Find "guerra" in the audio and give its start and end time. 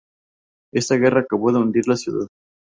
0.95-1.19